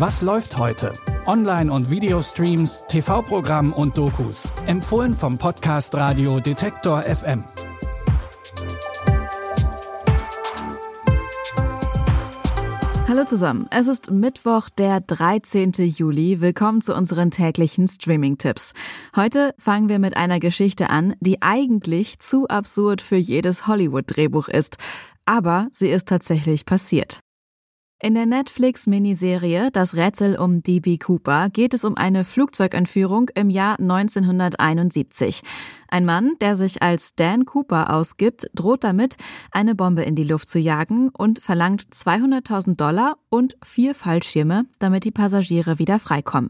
[0.00, 0.94] Was läuft heute?
[1.26, 4.48] Online- und Videostreams, TV-Programm und Dokus.
[4.64, 7.44] Empfohlen vom Podcast Radio Detektor FM.
[13.08, 15.72] Hallo zusammen, es ist Mittwoch, der 13.
[15.72, 16.40] Juli.
[16.40, 18.72] Willkommen zu unseren täglichen Streaming-Tipps.
[19.14, 24.78] Heute fangen wir mit einer Geschichte an, die eigentlich zu absurd für jedes Hollywood-Drehbuch ist.
[25.26, 27.20] Aber sie ist tatsächlich passiert.
[28.02, 33.78] In der Netflix-Miniserie Das Rätsel um DB Cooper geht es um eine Flugzeugentführung im Jahr
[33.78, 35.42] 1971.
[35.88, 39.16] Ein Mann, der sich als Dan Cooper ausgibt, droht damit,
[39.52, 45.04] eine Bombe in die Luft zu jagen und verlangt 200.000 Dollar und vier Fallschirme, damit
[45.04, 46.48] die Passagiere wieder freikommen.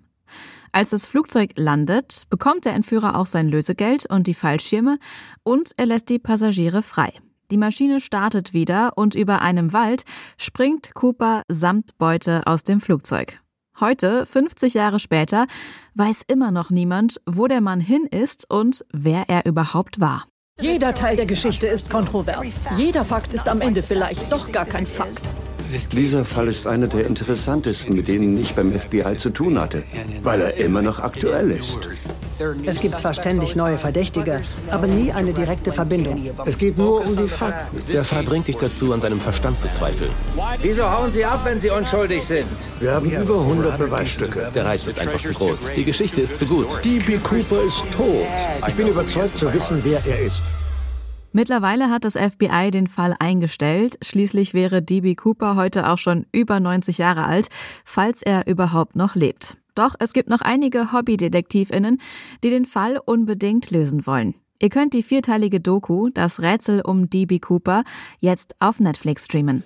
[0.71, 5.01] Als das Flugzeug landet, bekommt der Entführer auch sein Lösegeld und die Fallschirme
[5.43, 7.13] und er lässt die Passagiere frei.
[7.51, 10.05] Die Maschine startet wieder und über einem Wald
[10.39, 13.41] springt Cooper samt Beute aus dem Flugzeug.
[13.81, 15.47] Heute, 50 Jahre später,
[15.95, 20.27] weiß immer noch niemand, wo der Mann hin ist und wer er überhaupt war.
[20.61, 22.61] Jeder Teil der Geschichte ist kontrovers.
[22.77, 25.23] Jeder Fakt ist am Ende vielleicht doch gar kein Fakt.
[25.93, 29.83] Dieser Fall ist einer der interessantesten, mit denen ich beim FBI zu tun hatte,
[30.23, 31.79] weil er immer noch aktuell ist.
[32.65, 34.41] Es gibt zwar ständig neue Verdächtige,
[34.71, 36.31] aber nie eine direkte Verbindung.
[36.47, 37.79] Es geht nur um die Fakten.
[37.93, 40.11] Der Fall bringt dich dazu, an deinem Verstand zu zweifeln.
[40.63, 42.47] Wieso hauen Sie ab, wenn Sie unschuldig sind?
[42.81, 44.51] Wir haben über 100 Beweisstücke.
[44.55, 45.71] Der Reiz ist einfach zu groß.
[45.77, 46.79] Die Geschichte ist zu gut.
[46.85, 48.27] DB Cooper ist tot.
[48.67, 50.45] Ich bin überzeugt zu wissen, wer er ist.
[51.33, 53.99] Mittlerweile hat das FBI den Fall eingestellt.
[54.03, 57.49] Schließlich wäre DB Cooper heute auch schon über 90 Jahre alt,
[57.85, 59.57] falls er überhaupt noch lebt.
[59.77, 62.01] Doch es gibt noch einige Hobbydetektivinnen,
[62.43, 64.35] die den Fall unbedingt lösen wollen.
[64.59, 67.85] Ihr könnt die vierteilige Doku Das Rätsel um DB Cooper
[68.19, 69.65] jetzt auf Netflix streamen.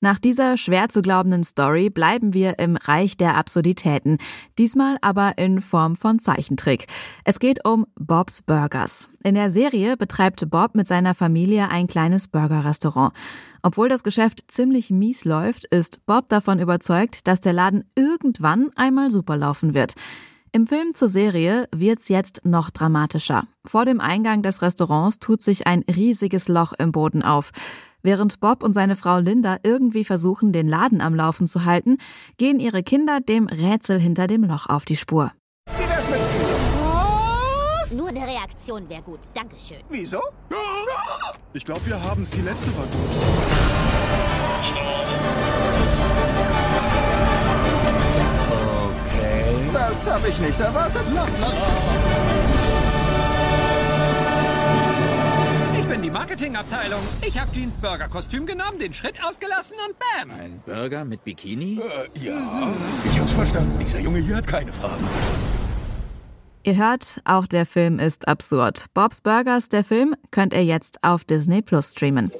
[0.00, 4.18] Nach dieser schwer zu glaubenden Story bleiben wir im Reich der Absurditäten,
[4.58, 6.86] diesmal aber in Form von Zeichentrick.
[7.24, 9.08] Es geht um Bob's Burgers.
[9.24, 13.14] In der Serie betreibt Bob mit seiner Familie ein kleines Burgerrestaurant.
[13.62, 19.10] Obwohl das Geschäft ziemlich mies läuft, ist Bob davon überzeugt, dass der Laden irgendwann einmal
[19.10, 19.94] super laufen wird.
[20.52, 23.46] Im Film zur Serie wird's jetzt noch dramatischer.
[23.64, 27.50] Vor dem Eingang des Restaurants tut sich ein riesiges Loch im Boden auf.
[28.06, 31.98] Während Bob und seine Frau Linda irgendwie versuchen, den Laden am Laufen zu halten,
[32.36, 35.32] gehen ihre Kinder dem Rätsel hinter dem Loch auf die Spur.
[37.96, 39.18] Nur eine Reaktion wäre gut.
[39.34, 39.78] Dankeschön.
[39.88, 40.20] Wieso?
[41.52, 42.30] Ich glaube, wir haben es.
[42.30, 42.94] Die letzte war gut.
[49.02, 49.70] Okay.
[49.72, 51.06] Das habe ich nicht erwartet.
[56.36, 57.00] Marketingabteilung.
[57.26, 60.38] Ich habe Jeans Burger Kostüm genommen, den Schritt ausgelassen und bam.
[60.38, 61.80] Ein Burger mit Bikini?
[61.80, 62.74] Äh, ja,
[63.08, 63.78] ich hab's verstanden.
[63.80, 65.02] Dieser Junge hier hat keine Fragen.
[66.62, 68.84] Ihr hört, auch der Film ist absurd.
[68.92, 72.30] Bob's Burgers, der Film, könnt ihr jetzt auf Disney Plus streamen.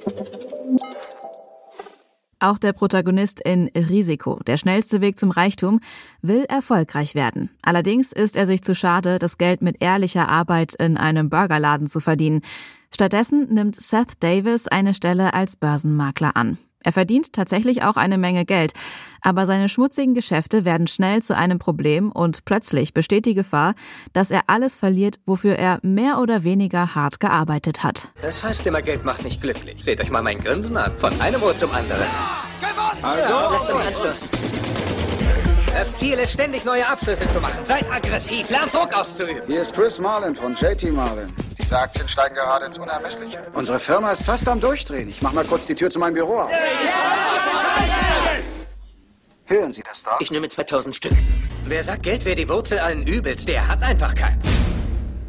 [2.39, 5.79] Auch der Protagonist in Risiko, der schnellste Weg zum Reichtum,
[6.21, 7.49] will erfolgreich werden.
[7.63, 11.99] Allerdings ist er sich zu schade, das Geld mit ehrlicher Arbeit in einem Burgerladen zu
[11.99, 12.41] verdienen.
[12.93, 16.59] Stattdessen nimmt Seth Davis eine Stelle als Börsenmakler an.
[16.87, 18.71] Er verdient tatsächlich auch eine Menge Geld,
[19.19, 23.73] aber seine schmutzigen Geschäfte werden schnell zu einem Problem und plötzlich besteht die Gefahr,
[24.13, 28.07] dass er alles verliert, wofür er mehr oder weniger hart gearbeitet hat.
[28.21, 29.83] Das heißt immer, Geld macht nicht glücklich.
[29.83, 30.97] Seht euch mal mein Grinsen an.
[30.97, 32.05] Von einem Ohr zum anderen.
[33.01, 34.29] Also, Anschluss.
[35.73, 37.65] Das Ziel ist, ständig neue Abschlüsse zu machen.
[37.65, 39.41] Seid aggressiv, lernt Druck auszuüben.
[39.45, 41.27] Hier ist Chris Marlin von JT Marlin.
[41.67, 43.45] Diese Aktien steigen gerade ins Unermessliche.
[43.53, 45.09] Unsere Firma ist fast am Durchdrehen.
[45.09, 46.51] Ich mach mal kurz die Tür zu meinem Büro auf.
[49.43, 50.21] Hören Sie das doch?
[50.21, 51.11] Ich nehme 2000 Stück.
[51.65, 54.45] Wer sagt, Geld wäre die Wurzel allen Übels, der hat einfach keins.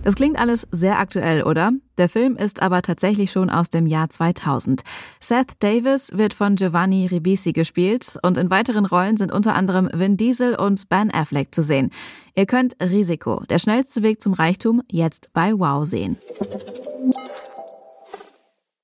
[0.08, 1.70] Das klingt alles sehr aktuell, oder?
[1.98, 4.80] Der Film ist aber tatsächlich schon aus dem Jahr 2000.
[5.20, 10.16] Seth Davis wird von Giovanni Ribisi gespielt und in weiteren Rollen sind unter anderem Vin
[10.16, 11.90] Diesel und Ben Affleck zu sehen.
[12.34, 16.16] Ihr könnt Risiko, der schnellste Weg zum Reichtum, jetzt bei Wow sehen.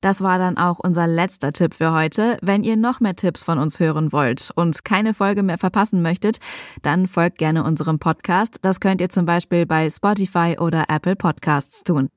[0.05, 2.37] Das war dann auch unser letzter Tipp für heute.
[2.43, 6.41] Wenn ihr noch mehr Tipps von uns hören wollt und keine Folge mehr verpassen möchtet,
[6.83, 8.59] dann folgt gerne unserem Podcast.
[8.61, 12.11] Das könnt ihr zum Beispiel bei Spotify oder Apple Podcasts tun.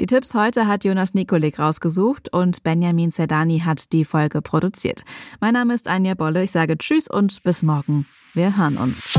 [0.00, 5.02] Die Tipps heute hat Jonas Nikolik rausgesucht und Benjamin Zerdani hat die Folge produziert.
[5.38, 6.44] Mein Name ist Anja Bolle.
[6.44, 8.06] Ich sage Tschüss und bis morgen.
[8.32, 9.12] Wir hören uns.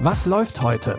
[0.00, 0.98] Was läuft heute?